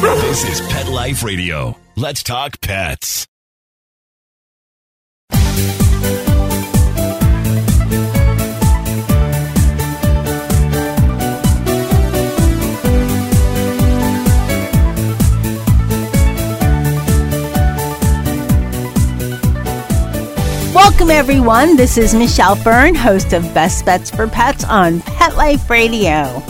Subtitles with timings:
[0.00, 1.76] This is Pet Life Radio.
[1.94, 3.26] Let's talk pets.
[20.74, 21.76] Welcome, everyone.
[21.76, 26.42] This is Michelle Byrne, host of Best Bets for Pets on Pet Life Radio.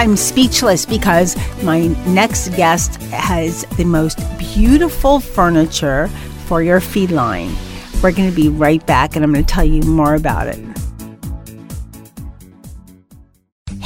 [0.00, 6.08] I'm speechless because my next guest has the most beautiful furniture
[6.46, 7.54] for your feline.
[8.02, 10.69] We're going to be right back and I'm going to tell you more about it.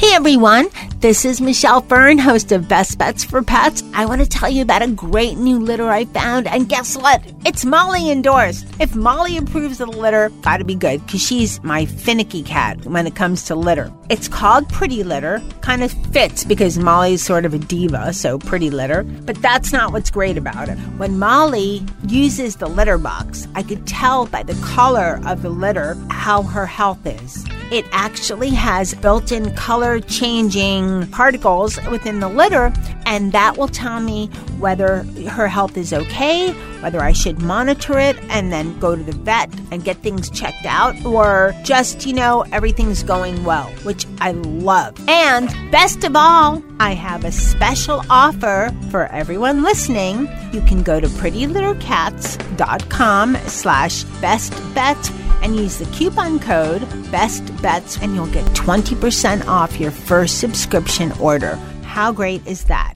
[0.05, 0.67] Hey everyone,
[0.99, 3.83] this is Michelle Fern, host of Best Bets for Pets.
[3.95, 7.23] I want to tell you about a great new litter I found, and guess what?
[7.43, 8.67] It's Molly endorsed.
[8.79, 13.07] If Molly approves of the litter, gotta be good, because she's my finicky cat when
[13.07, 13.91] it comes to litter.
[14.07, 18.69] It's called Pretty Litter, kind of fits because Molly's sort of a diva, so Pretty
[18.69, 20.77] Litter, but that's not what's great about it.
[20.97, 25.97] When Molly uses the litter box, I could tell by the color of the litter
[26.11, 27.43] how her health is.
[27.71, 32.71] It actually has built in color changing particles within the litter,
[33.05, 34.27] and that will tell me
[34.59, 39.11] whether her health is okay, whether I should monitor it and then go to the
[39.11, 44.31] vet and get things checked out, or just, you know, everything's going well, which I
[44.31, 44.95] love.
[45.07, 50.29] And best of all, I have a special offer for everyone listening.
[50.51, 58.25] You can go to prettylittercats.com slash bestbet and use the coupon code BESTBETS and you'll
[58.27, 61.55] get 20% off your first subscription order.
[61.83, 62.95] How great is that?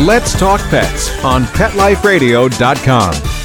[0.00, 3.37] Let's Talk Pets on PetLifeRadio.com.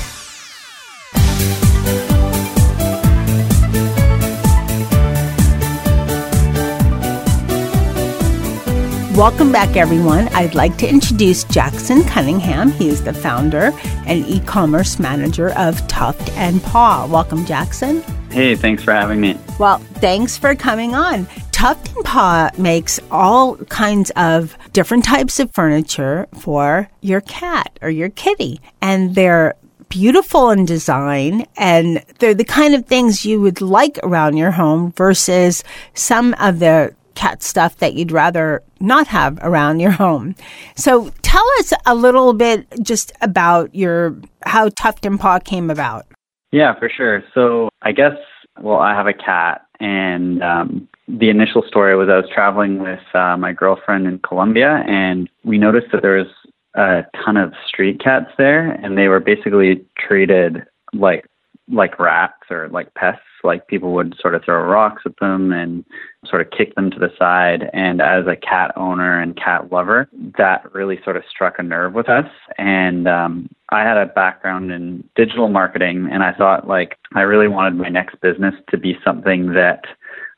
[9.16, 10.28] Welcome back, everyone.
[10.30, 12.72] I'd like to introduce Jackson Cunningham.
[12.72, 13.72] He is the founder
[14.08, 17.06] and e commerce manager of Tuft and Paw.
[17.06, 18.02] Welcome, Jackson.
[18.32, 19.38] Hey, thanks for having me.
[19.60, 21.28] Well, thanks for coming on.
[21.52, 27.92] Tuft and Paw makes all kinds of different types of furniture for your cat or
[27.92, 29.54] your kitty, and they're
[29.90, 34.92] beautiful in design and they're the kind of things you would like around your home
[34.94, 35.64] versus
[35.94, 40.36] some of the cat stuff that you'd rather not have around your home.
[40.76, 44.16] So tell us a little bit just about your
[44.46, 46.06] how Tuft and Paw came about.
[46.52, 47.24] Yeah, for sure.
[47.34, 48.14] So I guess
[48.62, 53.00] well, I have a cat, and um, the initial story was I was traveling with
[53.14, 56.28] uh, my girlfriend in Colombia, and we noticed that there was
[56.76, 60.64] a ton of street cats there, and they were basically treated
[60.94, 61.26] like
[61.72, 63.22] like rats or like pests.
[63.44, 65.84] Like people would sort of throw rocks at them and
[66.26, 67.70] sort of kick them to the side.
[67.74, 70.08] And as a cat owner and cat lover,
[70.38, 72.30] that really sort of struck a nerve with us.
[72.58, 77.48] And um, I had a background in digital marketing, and I thought like I really
[77.48, 79.84] wanted my next business to be something that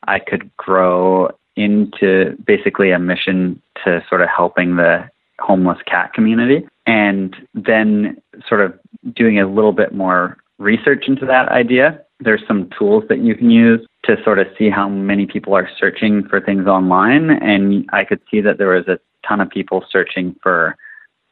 [0.08, 6.66] I could grow into basically a mission to sort of helping the homeless cat community.
[6.86, 8.78] And then sort of
[9.14, 12.00] doing a little bit more research into that idea.
[12.20, 15.68] There's some tools that you can use to sort of see how many people are
[15.78, 17.30] searching for things online.
[17.30, 20.76] And I could see that there was a ton of people searching for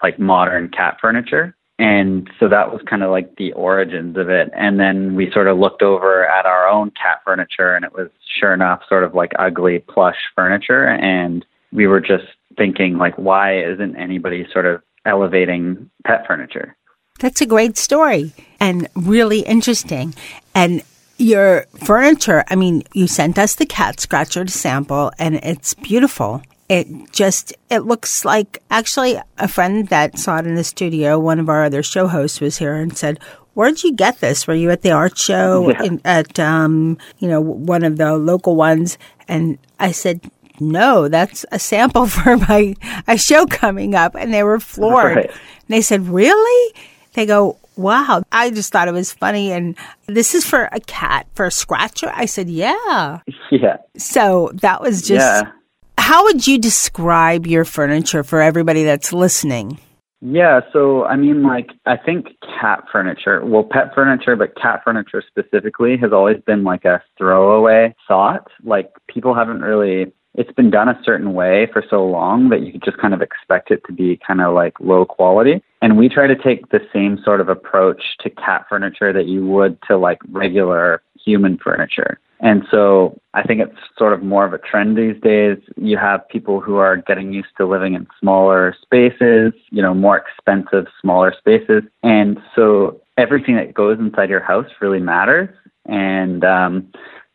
[0.02, 1.56] like modern cat furniture.
[1.78, 4.50] And so that was kind of like the origins of it.
[4.54, 8.08] And then we sort of looked over at our own cat furniture, and it was
[8.38, 10.86] sure enough sort of like ugly plush furniture.
[10.86, 16.76] And we were just thinking, like, why isn't anybody sort of elevating pet furniture?
[17.20, 20.14] That's a great story and really interesting.
[20.54, 20.82] And
[21.16, 26.42] your furniture, I mean, you sent us the cat scratcher to sample and it's beautiful.
[26.68, 31.38] It just, it looks like actually a friend that saw it in the studio, one
[31.38, 33.20] of our other show hosts was here and said,
[33.52, 34.48] Where'd you get this?
[34.48, 35.82] Were you at the art show Yeah.
[35.84, 38.98] in, at, um, you know, one of the local ones?
[39.28, 40.20] And I said,
[40.58, 42.74] no, that's a sample for my
[43.06, 44.16] a show coming up.
[44.16, 45.16] And they were floored.
[45.16, 45.30] Right.
[45.30, 46.74] And they said, really?
[47.14, 48.22] They go, wow.
[48.32, 49.52] I just thought it was funny.
[49.52, 49.76] And
[50.06, 52.10] this is for a cat, for a scratcher?
[52.14, 53.20] I said, yeah.
[53.50, 53.76] Yeah.
[53.96, 55.50] So that was just, Yeah.
[55.98, 59.78] how would you describe your furniture for everybody that's listening?
[60.26, 62.28] Yeah, so I mean, like, I think
[62.60, 67.94] cat furniture, well, pet furniture, but cat furniture specifically has always been like a throwaway
[68.08, 68.48] thought.
[68.62, 72.72] Like, people haven't really, it's been done a certain way for so long that you
[72.84, 75.62] just kind of expect it to be kind of like low quality.
[75.80, 79.46] And we try to take the same sort of approach to cat furniture that you
[79.46, 82.18] would to like regular human furniture.
[82.40, 85.56] And so I think it's sort of more of a trend these days.
[85.76, 90.18] You have people who are getting used to living in smaller spaces, you know, more
[90.18, 91.84] expensive, smaller spaces.
[92.02, 95.48] And so everything that goes inside your house really matters.
[95.86, 96.92] And um,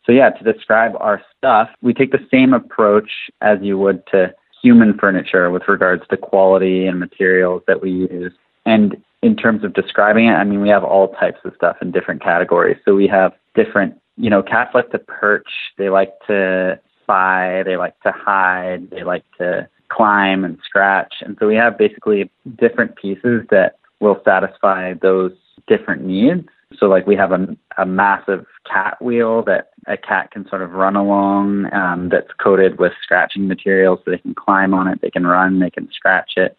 [0.09, 3.11] so, yeah, to describe our stuff, we take the same approach
[3.41, 8.33] as you would to human furniture with regards to quality and materials that we use.
[8.65, 11.91] And in terms of describing it, I mean, we have all types of stuff in
[11.91, 12.77] different categories.
[12.85, 15.47] So we have different, you know, cats like to perch,
[15.77, 21.17] they like to spy, they like to hide, they like to climb and scratch.
[21.21, 25.33] And so we have basically different pieces that will satisfy those
[25.67, 26.47] different needs.
[26.79, 30.71] So, like, we have a, a massive cat wheel that a cat can sort of
[30.71, 35.09] run along um, that's coated with scratching materials so they can climb on it, they
[35.09, 36.57] can run, they can scratch it.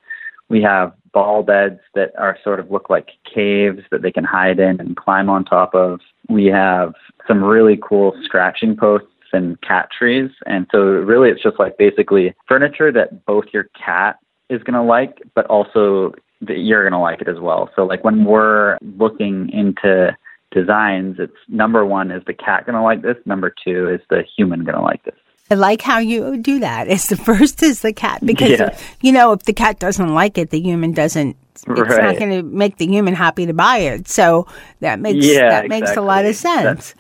[0.49, 4.59] We have ball beds that are sort of look like caves that they can hide
[4.59, 6.01] in and climb on top of.
[6.29, 6.95] We have
[7.29, 10.31] some really cool scratching posts and cat trees.
[10.47, 14.19] And so really it's just like basically furniture that both your cat
[14.49, 17.71] is going to like, but also that you're going to like it as well.
[17.77, 20.17] So like when we're looking into
[20.51, 23.17] designs, it's number one, is the cat going to like this?
[23.27, 25.15] Number two, is the human going to like this?
[25.53, 26.87] I like how you do that.
[26.89, 28.79] It's the first is the cat because Yeah.
[29.01, 31.37] you know if the cat doesn't like it, the human doesn't.
[31.55, 34.09] It's not going to make the human happy to buy it.
[34.09, 34.47] So
[34.79, 36.81] that makes Yeah, that makes a lot of exactly.
[36.83, 36.95] sense.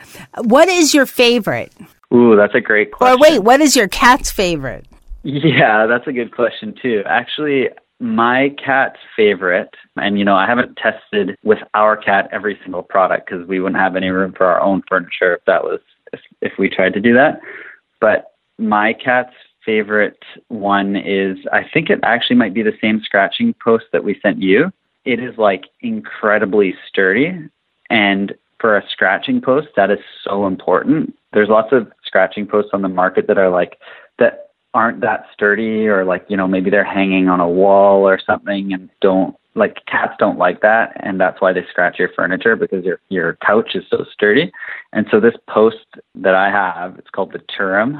[0.44, 1.72] What is your favorite?
[2.12, 3.16] Ooh, that's a great question.
[3.18, 4.84] Or wait, what is your cat's favorite?
[5.22, 7.02] Yeah, that's a good question too.
[7.06, 7.68] Actually,
[8.00, 13.28] my cat's favorite, and you know, I haven't tested with our cat every single product
[13.28, 15.80] because we wouldn't have any room for our own furniture if that was
[16.12, 17.40] if, if we tried to do that.
[18.00, 23.54] But my cat's favorite one is I think it actually might be the same scratching
[23.62, 24.72] post that we sent you.
[25.04, 27.38] It is like incredibly sturdy
[27.90, 31.14] and for a scratching post that is so important.
[31.32, 33.78] There's lots of scratching posts on the market that are like
[34.18, 38.20] that aren't that sturdy or like, you know, maybe they're hanging on a wall or
[38.24, 42.54] something and don't like cats don't like that and that's why they scratch your furniture
[42.54, 44.52] because your your couch is so sturdy.
[44.92, 47.96] And so this post that I have, it's called the Turris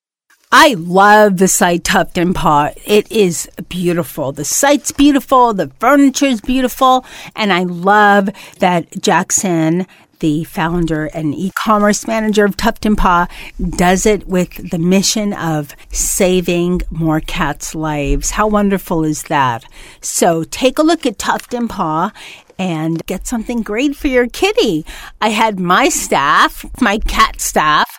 [0.50, 2.70] I love the site Tuft and Paw.
[2.86, 4.32] It is beautiful.
[4.32, 5.52] The site's beautiful.
[5.52, 7.04] The furniture is beautiful.
[7.34, 9.86] And I love that Jackson,
[10.20, 13.26] the founder and e-commerce manager of Tuft and Paw,
[13.60, 18.30] does it with the mission of saving more cats' lives.
[18.30, 19.66] How wonderful is that?
[20.00, 22.10] So take a look at Tuft and Paw
[22.58, 24.84] and get something great for your kitty.
[25.20, 27.98] I had my staff, my cat staff,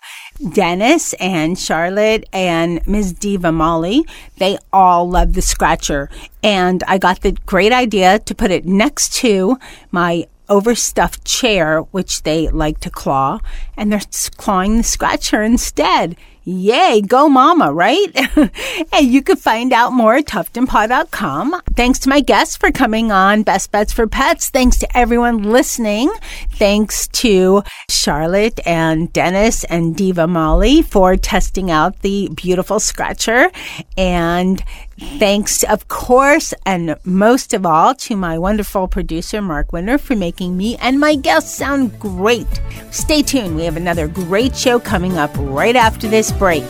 [0.53, 3.13] Dennis and Charlotte and Ms.
[3.13, 4.05] Diva Molly,
[4.37, 6.09] they all love the scratcher.
[6.43, 9.57] And I got the great idea to put it next to
[9.91, 13.39] my overstuffed chair, which they like to claw,
[13.75, 14.01] and they're
[14.37, 16.15] clawing the scratcher instead.
[16.49, 18.07] Yay, go mama, right?
[18.93, 21.61] and you can find out more at tuftandpaw.com.
[21.75, 24.47] Thanks to my guests for coming on Best Bets for Pets.
[24.47, 26.09] Thanks to everyone listening.
[26.53, 33.51] Thanks to Charlotte and Dennis and Diva Molly for testing out the beautiful scratcher.
[33.97, 34.63] And
[34.99, 40.57] Thanks, of course, and most of all, to my wonderful producer, Mark Winter, for making
[40.57, 42.47] me and my guests sound great.
[42.89, 43.55] Stay tuned.
[43.55, 46.63] We have another great show coming up right after this break.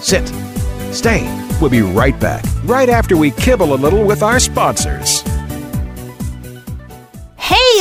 [0.00, 0.26] Sit.
[0.92, 1.22] Stay.
[1.60, 5.22] We'll be right back, right after we kibble a little with our sponsors.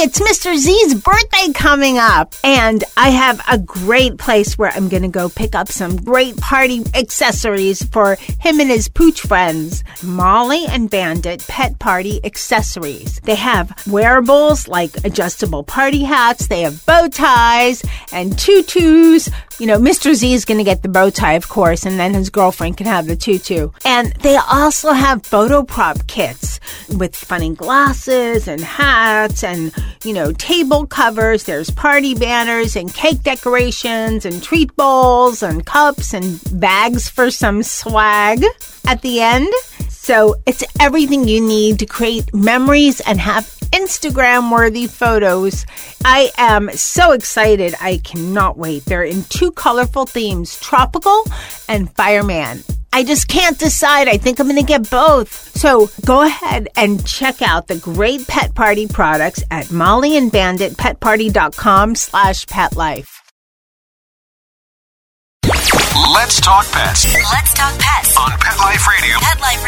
[0.05, 0.53] It's Mr.
[0.57, 2.35] Z's birthday coming up.
[2.43, 6.35] And I have a great place where I'm going to go pick up some great
[6.35, 9.81] party accessories for him and his pooch friends.
[10.03, 13.21] Molly and Bandit Pet Party Accessories.
[13.21, 17.81] They have wearables like adjustable party hats, they have bow ties
[18.11, 19.29] and tutus.
[19.59, 20.13] You know, Mr.
[20.13, 22.87] Z is going to get the bow tie, of course, and then his girlfriend can
[22.87, 23.69] have the tutu.
[23.85, 26.59] And they also have photo prop kits
[26.97, 29.71] with funny glasses and hats and,
[30.03, 31.43] you know, table covers.
[31.43, 37.63] There's party banners and cake decorations and treat bowls and cups and bags for some
[37.63, 38.43] swag
[38.87, 39.53] at the end.
[39.89, 45.65] So it's everything you need to create memories and have Instagram worthy photos.
[46.05, 47.73] I am so excited.
[47.81, 48.85] I cannot wait.
[48.85, 51.23] They're in two colorful themes tropical
[51.67, 52.63] and fireman.
[52.93, 54.07] I just can't decide.
[54.07, 55.33] I think I'm going to get both.
[55.57, 63.09] So go ahead and check out the great pet party products at mollyandbanditpetparty.com slash petlife.
[66.13, 68.15] Let's talk pets Let's talk pets.
[68.17, 69.17] on Pet Life Radio.
[69.19, 69.63] Pet Life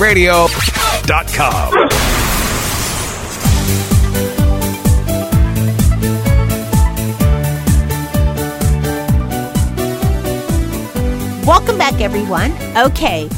[0.00, 0.46] Radio.
[0.48, 2.31] PetLifeRadio.com.
[11.44, 12.52] Welcome back, everyone.
[12.76, 13.28] Okay,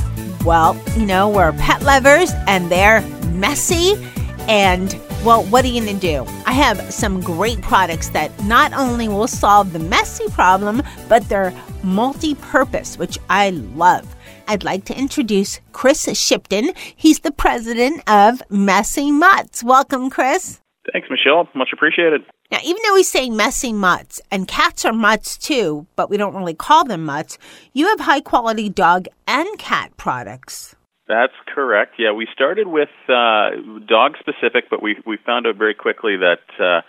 [0.45, 3.95] well, you know, we're pet lovers and they're messy.
[4.41, 6.27] And, well, what are you going to do?
[6.45, 11.55] I have some great products that not only will solve the messy problem, but they're
[11.83, 14.15] multi purpose, which I love.
[14.49, 16.73] I'd like to introduce Chris Shipton.
[16.95, 19.65] He's the president of Messy Mutts.
[19.65, 20.61] Welcome, Chris.
[20.93, 21.49] Thanks, Michelle.
[21.55, 22.21] Much appreciated.
[22.55, 26.37] Now, even though we say messy mutts, and cats are mutts too, but we don't
[26.37, 27.37] really call them mutts,
[27.73, 30.77] you have high quality dog and cat products.
[31.09, 31.95] That's correct.
[31.99, 33.51] Yeah, we started with uh,
[33.89, 36.83] dog specific, but we we found out very quickly that uh,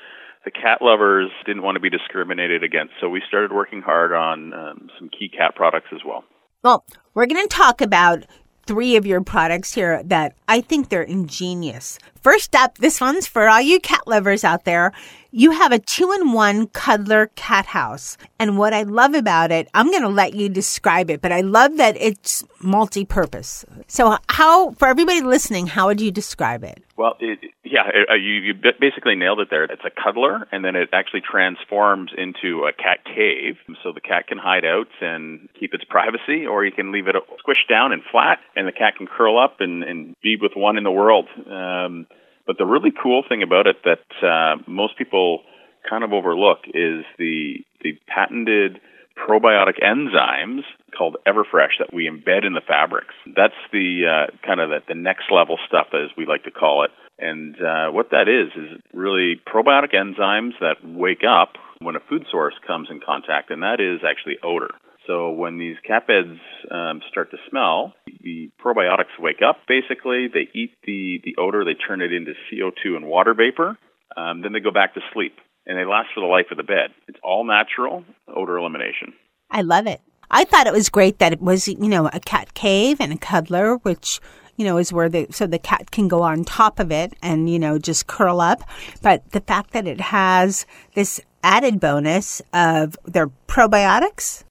[0.46, 2.94] the cat lovers didn't want to be discriminated against.
[3.02, 6.26] So we started working hard on um, some key cat products as well.
[6.64, 8.28] Well, we're going to talk about
[8.66, 12.00] three of your products here that I think they're ingenious.
[12.22, 14.92] First up, this one's for all you cat lovers out there.
[15.38, 18.18] You have a two in one cuddler cat house.
[18.40, 21.42] And what I love about it, I'm going to let you describe it, but I
[21.42, 23.66] love that it's multi purpose.
[23.88, 26.82] So, how, for everybody listening, how would you describe it?
[26.96, 29.66] Well, it, yeah, it, uh, you you basically nailed it there.
[29.66, 34.28] It's a cuddler, and then it actually transforms into a cat cave, so the cat
[34.28, 38.02] can hide out and keep its privacy, or you can leave it squished down and
[38.10, 41.28] flat, and the cat can curl up and, and be with one in the world.
[41.46, 42.08] Um,
[42.48, 45.42] but the really cool thing about it that uh, most people
[45.90, 48.80] kind of overlook is the the patented
[49.16, 50.62] probiotic enzymes
[50.98, 53.14] called Everfresh that we embed in the fabrics.
[53.36, 56.84] That's the uh, kind of the, the next level stuff, as we like to call
[56.84, 56.92] it.
[57.18, 62.26] And uh, what that is is really probiotic enzymes that wake up when a food
[62.30, 64.70] source comes in contact, and that is actually odor.
[65.08, 66.40] So when these cat beds
[66.72, 69.58] um, start to smell, the probiotics wake up.
[69.68, 73.78] Basically, they eat the the odor, they turn it into CO2 and water vapor.
[74.18, 76.64] Um, then they go back to sleep, and they last for the life of the
[76.64, 76.92] bed.
[77.08, 79.14] It's all natural odor elimination.
[79.52, 80.02] I love it.
[80.32, 83.18] I thought it was great that it was, you know, a cat cave and a
[83.18, 84.20] cuddler, which,
[84.58, 87.50] you know, is where the, so the cat can go on top of it and,
[87.50, 88.62] you know, just curl up.
[89.02, 90.66] But the fact that it has
[90.96, 94.45] this added bonus of their probiotics.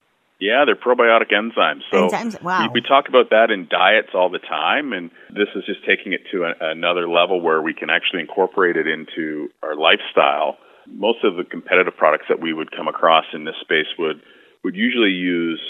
[0.44, 1.80] Yeah, they're probiotic enzymes.
[1.90, 2.68] So Enzymes, wow.
[2.68, 6.12] we, we talk about that in diets all the time, and this is just taking
[6.12, 10.58] it to a, another level where we can actually incorporate it into our lifestyle.
[10.86, 14.20] Most of the competitive products that we would come across in this space would
[14.64, 15.62] would usually use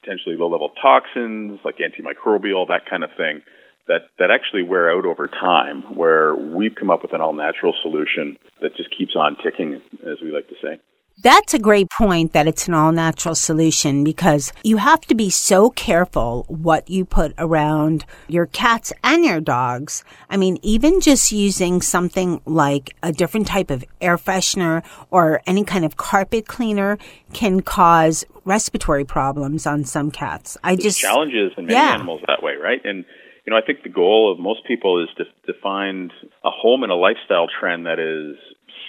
[0.00, 3.42] potentially low level toxins like antimicrobial, that kind of thing.
[3.88, 7.74] that, that actually wear out over time, where we've come up with an all natural
[7.82, 10.80] solution that just keeps on ticking, as we like to say.
[11.22, 15.30] That's a great point that it's an all natural solution because you have to be
[15.30, 20.04] so careful what you put around your cats and your dogs.
[20.28, 25.64] I mean, even just using something like a different type of air freshener or any
[25.64, 26.98] kind of carpet cleaner
[27.32, 30.58] can cause respiratory problems on some cats.
[30.64, 31.94] I There's just challenges in many yeah.
[31.94, 32.80] animals that way, right?
[32.84, 33.04] And
[33.46, 36.10] you know, I think the goal of most people is to, to find
[36.44, 38.36] a home and a lifestyle trend that is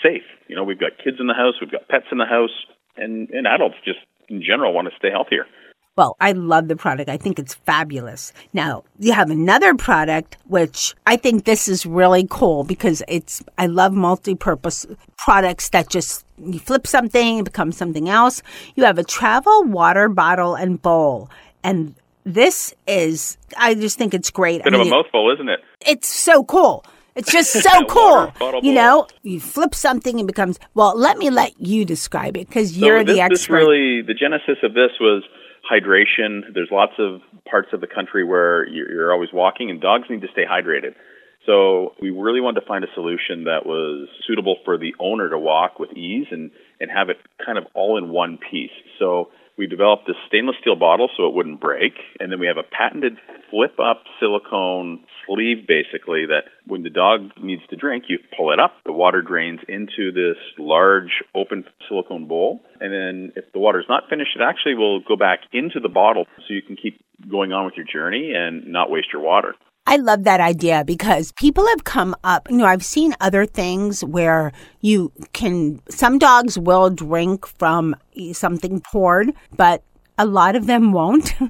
[0.06, 0.24] safe.
[0.48, 2.65] You know, we've got kids in the house, we've got pets in the house,
[2.98, 5.46] and, and adults just in general want to stay healthier.
[5.98, 7.10] Well, I love the product.
[7.10, 8.34] I think it's fabulous.
[8.52, 13.68] Now, you have another product, which I think this is really cool because it's, I
[13.68, 14.86] love multi purpose
[15.18, 18.44] products that just, you flip something, it becomes something else.
[18.76, 21.30] You have a travel water bottle and bowl.
[21.63, 24.65] And this is, I just think it's great.
[24.65, 25.62] Bit I of a mouthful, isn't it?
[25.88, 26.84] it's so cool.
[27.15, 28.32] It's just so cool.
[28.62, 32.78] You know, you flip something and becomes, well, let me let you describe it because
[32.78, 33.38] you're so this, the expert.
[33.38, 35.23] This really, the genesis of this was
[35.69, 36.54] hydration.
[36.54, 40.21] There's lots of parts of the country where you're, you're always walking, and dogs need
[40.21, 40.95] to stay hydrated.
[41.45, 45.38] So we really wanted to find a solution that was suitable for the owner to
[45.38, 46.49] walk with ease and,
[46.80, 48.71] and have it kind of all in one piece.
[48.97, 52.58] So we developed this stainless steel bottle so it wouldn't break, and then we have
[52.58, 53.18] a patented
[53.50, 58.60] flip up silicone sleeve basically that when the dog needs to drink, you pull it
[58.60, 63.86] up, the water drains into this large open silicone bowl, and then if the water's
[63.88, 67.54] not finished, it actually will go back into the bottle so you can keep going
[67.54, 69.56] on with your journey and not waste your water.
[69.88, 74.04] I love that idea because people have come up, you know, I've seen other things
[74.04, 77.95] where you can, some dogs will drink from
[78.34, 79.84] something poured, but
[80.17, 81.34] a lot of them won't.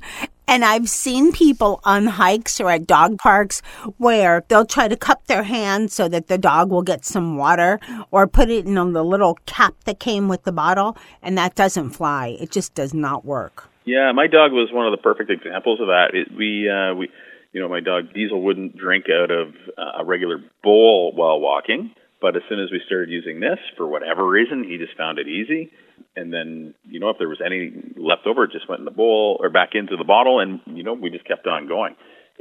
[0.48, 3.62] And I've seen people on hikes or at dog parks
[3.98, 7.80] where they'll try to cup their hand so that the dog will get some water
[8.12, 11.56] or put it in on the little cap that came with the bottle, and that
[11.56, 12.38] doesn't fly.
[12.40, 13.70] It just does not work.
[13.86, 16.12] Yeah, my dog was one of the perfect examples of that.
[16.14, 17.10] It, we uh, we
[17.56, 21.96] you know my dog Diesel wouldn't drink out of uh, a regular bowl while walking,
[22.20, 25.30] but as soon as we started using this for whatever reason, he just found it
[25.30, 25.72] easy.
[26.18, 28.92] And then you know if there was any left over, it just went in the
[28.92, 31.96] bowl or back into the bottle, and you know we just kept on going.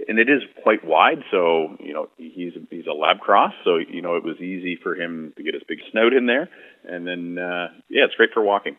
[0.09, 4.03] And it is quite wide, so you know he's he's a lab cross, so you
[4.03, 6.49] know it was easy for him to get his big snout in there,
[6.83, 8.77] and then uh, yeah, it's great for walking.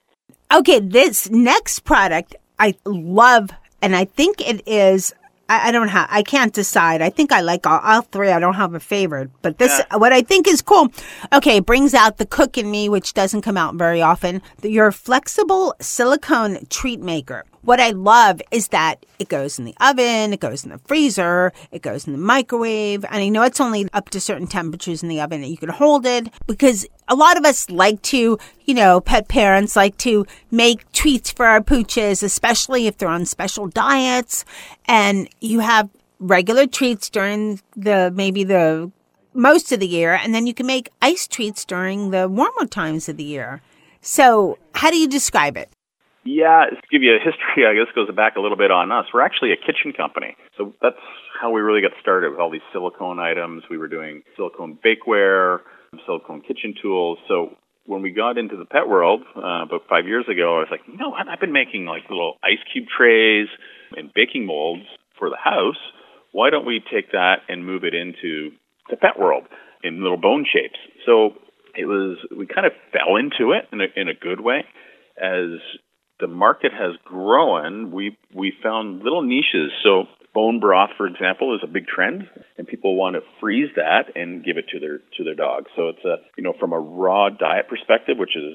[0.54, 5.16] Okay, this next product I love, and I think it is.
[5.48, 6.08] I, I don't have.
[6.12, 7.02] I can't decide.
[7.02, 8.32] I think I like all, all three.
[8.32, 10.92] I don't have a favorite, but this, what I think is cool.
[11.32, 14.42] Okay, it brings out the cook in me, which doesn't come out very often.
[14.64, 17.46] Your flexible silicone treat maker.
[17.66, 21.52] What I love is that it goes in the oven, it goes in the freezer,
[21.72, 25.10] it goes in the microwave, and I know it's only up to certain temperatures in
[25.10, 28.74] the oven that you can hold it because a lot of us like to, you
[28.76, 33.66] know, pet parents like to make treats for our pooches, especially if they're on special
[33.66, 34.46] diets
[34.86, 38.92] and you have regular treats during the maybe the
[39.34, 43.10] most of the year and then you can make ice treats during the warmer times
[43.10, 43.64] of the year.
[44.02, 45.75] So, how do you describe it?
[46.26, 49.06] Yeah, to give you a history, I guess goes back a little bit on us.
[49.14, 50.36] We're actually a kitchen company.
[50.58, 50.98] So that's
[51.40, 53.64] how we really got started with all these silicone items.
[53.70, 55.60] We were doing silicone bakeware,
[56.06, 57.20] silicone kitchen tools.
[57.28, 60.68] So when we got into the pet world uh, about five years ago, I was
[60.72, 61.28] like, you know what?
[61.28, 63.48] I've been making like little ice cube trays
[63.96, 64.86] and baking molds
[65.20, 65.80] for the house.
[66.32, 68.52] Why don't we take that and move it into
[68.90, 69.44] the pet world
[69.84, 70.80] in little bone shapes?
[71.06, 71.36] So
[71.76, 74.66] it was we kind of fell into it in a, in a good way
[75.22, 75.62] as
[76.20, 79.72] the market has grown, we we found little niches.
[79.84, 84.16] So bone broth, for example, is a big trend, and people want to freeze that
[84.16, 85.66] and give it to their to their dog.
[85.76, 88.54] So it's a you know from a raw diet perspective, which is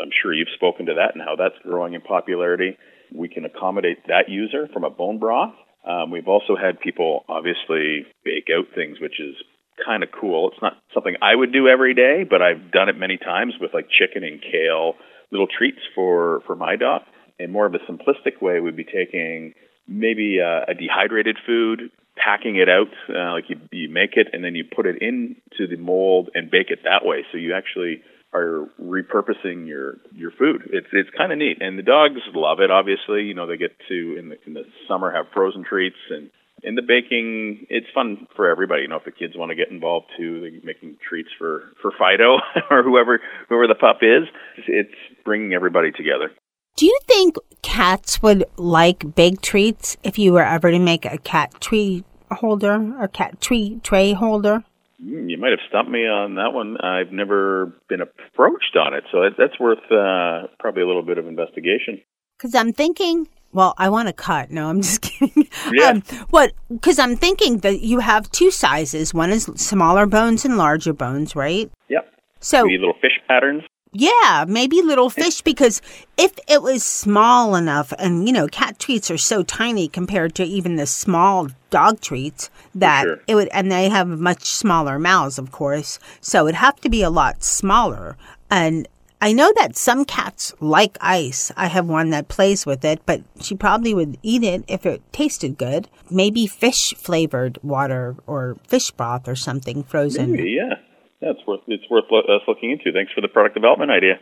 [0.00, 2.76] I'm sure you've spoken to that and how that's growing in popularity.
[3.14, 5.54] We can accommodate that user from a bone broth.
[5.86, 9.36] Um, we've also had people obviously bake out things, which is
[9.84, 10.50] kind of cool.
[10.52, 13.74] It's not something I would do every day, but I've done it many times with
[13.74, 14.94] like chicken and kale
[15.34, 17.02] little treats for for my dog.
[17.38, 19.54] And more of a simplistic way would be taking
[19.88, 24.44] maybe a, a dehydrated food, packing it out uh, like you you make it, and
[24.44, 27.24] then you put it into the mold and bake it that way.
[27.32, 30.70] So you actually are repurposing your your food.
[30.72, 32.70] It's it's kind of neat, and the dogs love it.
[32.70, 36.30] Obviously, you know they get to in the in the summer have frozen treats and
[36.64, 38.82] in the baking, it's fun for everybody.
[38.82, 41.92] You know, if the kids want to get involved too, they're making treats for for
[41.98, 42.38] Fido
[42.70, 44.28] or whoever whoever the pup is.
[44.66, 46.30] It's bringing everybody together.
[46.76, 51.18] Do you think cats would like baked treats if you were ever to make a
[51.18, 54.64] cat treat holder, a cat treat tray holder?
[55.00, 56.76] Mm, you might have stumped me on that one.
[56.80, 61.26] I've never been approached on it, so that's worth uh, probably a little bit of
[61.26, 62.00] investigation.
[62.36, 64.50] Because I'm thinking, well, I want to cut.
[64.50, 65.48] No, I'm just kidding.
[65.72, 65.90] Yeah.
[65.90, 66.52] Um, what?
[66.68, 69.14] Because I'm thinking that you have two sizes.
[69.14, 71.70] One is smaller bones and larger bones, right?
[71.88, 72.12] Yep.
[72.40, 73.62] So Maybe little fish patterns.
[73.96, 75.80] Yeah, maybe little fish because
[76.18, 80.44] if it was small enough, and you know, cat treats are so tiny compared to
[80.44, 83.20] even the small dog treats that sure.
[83.28, 87.02] it would, and they have much smaller mouths, of course, so it'd have to be
[87.02, 88.16] a lot smaller.
[88.50, 88.88] And
[89.24, 91.50] I know that some cats like ice.
[91.56, 95.00] I have one that plays with it, but she probably would eat it if it
[95.14, 95.88] tasted good.
[96.10, 100.32] Maybe fish flavored water or fish broth or something frozen.
[100.32, 100.74] Maybe, yeah.
[101.22, 102.92] That's worth it's worth us looking into.
[102.92, 104.20] Thanks for the product development idea.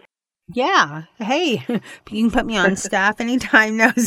[0.55, 1.07] Yeah.
[1.19, 1.81] Hey, you
[2.23, 3.77] can put me on staff anytime.
[3.79, 3.99] That's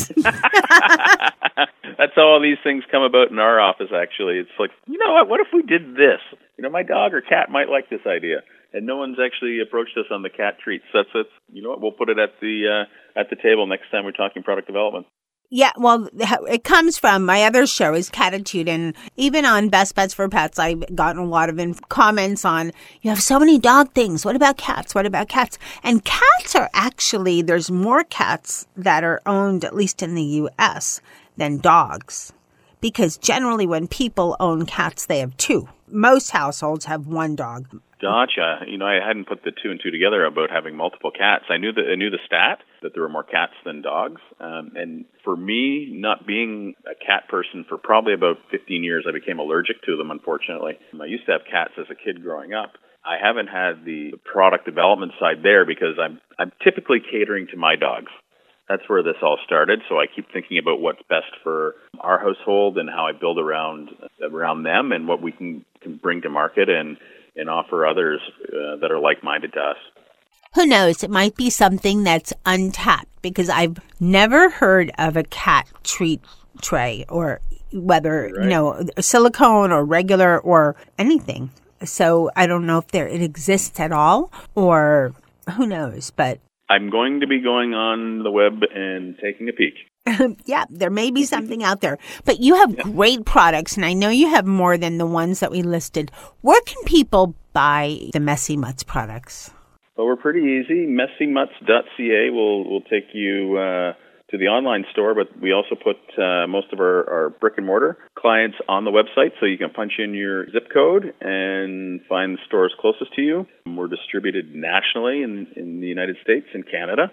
[2.16, 3.90] how all these things come about in our office.
[3.94, 5.28] Actually, it's like you know what?
[5.28, 6.22] What if we did this?
[6.58, 9.98] You know, my dog or cat might like this idea, and no one's actually approached
[9.98, 10.86] us on the cat treats.
[10.94, 11.28] That's it.
[11.52, 11.82] You know what?
[11.82, 15.08] We'll put it at the uh, at the table next time we're talking product development.
[15.52, 16.10] Yeah, well,
[16.50, 20.58] it comes from my other show is Catitude, and even on Best Pets for Pets,
[20.58, 24.26] I've gotten a lot of in- comments on you have so many dog things.
[24.26, 24.96] What about cats?
[24.96, 25.60] What about cats?
[25.84, 31.00] And cats are actually there's more cats that are owned at least in the U.S.
[31.38, 32.34] than dogs,
[32.82, 35.68] because generally when people own cats, they have two.
[35.88, 37.68] Most households have one dog.
[38.02, 38.60] Gotcha.
[38.68, 41.46] You know, I hadn't put the two and two together about having multiple cats.
[41.50, 44.22] I knew the I knew the stat that there were more cats than dogs.
[44.40, 49.12] Um, and for me, not being a cat person for probably about 15 years, I
[49.12, 50.12] became allergic to them.
[50.12, 52.74] Unfortunately, I used to have cats as a kid growing up.
[53.06, 57.76] I haven't had the product development side there because I'm I'm typically catering to my
[57.76, 58.12] dogs.
[58.68, 59.82] That's where this all started.
[59.88, 63.90] So I keep thinking about what's best for our household and how I build around
[64.24, 66.98] around them and what we can, can bring to market and
[67.36, 69.78] and offer others uh, that are like-minded to us.
[70.56, 71.04] Who knows?
[71.04, 76.22] It might be something that's untapped because I've never heard of a cat treat
[76.62, 77.42] tray or
[77.74, 78.44] whether, Right.
[78.46, 81.50] you know, silicone or regular or anything.
[81.84, 85.14] So I don't know if there it exists at all or
[85.58, 89.76] who knows, but I'm going to be going on the web and taking a peek.
[90.46, 91.98] yeah, there may be something out there.
[92.26, 95.52] But you have great products, and I know you have more than the ones that
[95.52, 96.12] we listed.
[96.42, 99.52] Where can people buy the Messy Mutts products?
[99.96, 100.86] Well, we're pretty easy.
[100.86, 103.94] Messymutts.ca will will take you uh,
[104.32, 107.66] to the online store, but we also put uh, most of our, our brick and
[107.66, 112.36] mortar clients on the website, so you can punch in your zip code and find
[112.36, 113.46] the stores closest to you.
[113.68, 117.12] We're distributed nationally in, in the United States and Canada,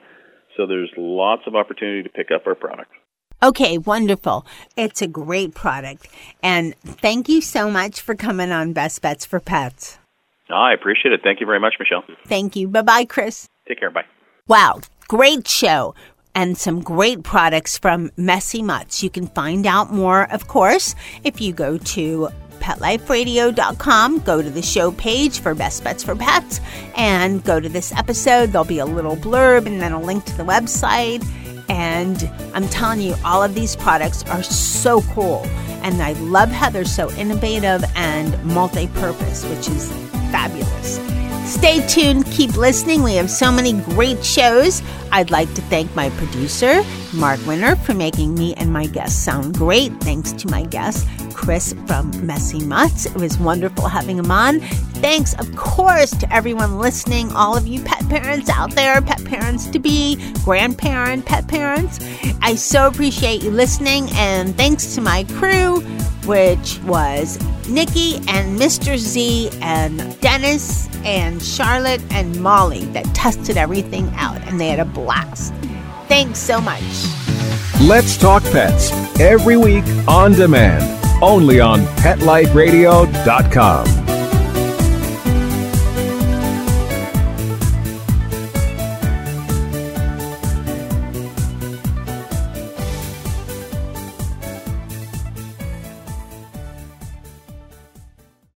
[0.56, 2.90] so there's lots of opportunity to pick up our product.
[3.42, 4.46] Okay, wonderful.
[4.76, 6.06] It's a great product.
[6.42, 9.98] And thank you so much for coming on Best Bets for Pets.
[10.48, 11.20] Ah, I appreciate it.
[11.24, 12.04] Thank you very much, Michelle.
[12.26, 12.68] Thank you.
[12.68, 13.48] Bye bye, Chris.
[13.66, 13.90] Take care.
[13.90, 14.04] Bye.
[14.46, 15.94] Wow, great show
[16.34, 19.02] and some great products from Messy Mutts.
[19.02, 22.28] You can find out more, of course, if you go to
[22.60, 26.60] petliferadio.com, go to the show page for Best Bets for Pets,
[26.96, 28.52] and go to this episode.
[28.52, 31.26] There'll be a little blurb and then a link to the website.
[31.68, 35.42] And I'm telling you, all of these products are so cool.
[35.82, 39.90] And I love how they're so innovative and multi purpose, which is
[40.30, 41.21] fabulous.
[41.44, 43.02] Stay tuned, keep listening.
[43.02, 44.82] We have so many great shows.
[45.10, 46.82] I'd like to thank my producer,
[47.14, 49.92] Mark Winner, for making me and my guests sound great.
[50.00, 53.06] Thanks to my guest, Chris from Messy Mutts.
[53.06, 54.60] It was wonderful having him on.
[55.02, 59.66] Thanks, of course, to everyone listening, all of you pet parents out there, pet parents
[59.66, 61.98] to be, grandparent, pet parents.
[62.40, 65.84] I so appreciate you listening, and thanks to my crew,
[66.26, 68.96] which was Nikki and Mr.
[68.96, 74.84] Z and Dennis and Charlotte and Molly that tested everything out, and they had a
[74.84, 75.52] blast.
[76.08, 76.82] Thanks so much.
[77.80, 80.84] Let's Talk Pets every week on demand,
[81.22, 84.01] only on PetLifeRadio.com.